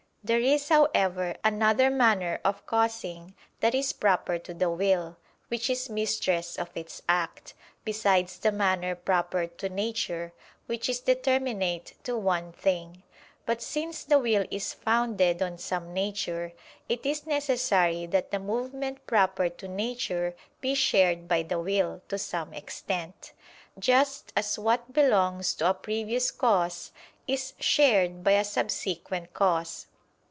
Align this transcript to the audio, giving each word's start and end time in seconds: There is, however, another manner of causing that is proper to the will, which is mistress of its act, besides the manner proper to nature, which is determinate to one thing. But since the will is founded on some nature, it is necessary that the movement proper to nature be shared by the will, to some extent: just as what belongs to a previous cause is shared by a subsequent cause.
There 0.23 0.39
is, 0.39 0.69
however, 0.69 1.35
another 1.43 1.89
manner 1.89 2.39
of 2.45 2.67
causing 2.67 3.33
that 3.59 3.73
is 3.73 3.91
proper 3.91 4.37
to 4.37 4.53
the 4.53 4.69
will, 4.69 5.17
which 5.47 5.67
is 5.67 5.89
mistress 5.89 6.59
of 6.59 6.69
its 6.75 7.01
act, 7.09 7.55
besides 7.83 8.37
the 8.37 8.51
manner 8.51 8.93
proper 8.93 9.47
to 9.47 9.67
nature, 9.67 10.31
which 10.67 10.87
is 10.87 10.99
determinate 10.99 11.95
to 12.03 12.15
one 12.15 12.51
thing. 12.51 13.01
But 13.47 13.63
since 13.63 14.03
the 14.03 14.19
will 14.19 14.45
is 14.51 14.75
founded 14.75 15.41
on 15.41 15.57
some 15.57 15.91
nature, 15.91 16.53
it 16.87 17.03
is 17.03 17.25
necessary 17.25 18.05
that 18.05 18.29
the 18.29 18.37
movement 18.39 19.07
proper 19.07 19.49
to 19.49 19.67
nature 19.67 20.35
be 20.61 20.75
shared 20.75 21.27
by 21.27 21.41
the 21.41 21.59
will, 21.59 21.99
to 22.09 22.19
some 22.19 22.53
extent: 22.53 23.33
just 23.79 24.31
as 24.35 24.59
what 24.59 24.93
belongs 24.93 25.55
to 25.55 25.71
a 25.71 25.73
previous 25.73 26.29
cause 26.29 26.91
is 27.27 27.53
shared 27.59 28.23
by 28.23 28.33
a 28.33 28.43
subsequent 28.45 29.33
cause. 29.33 29.87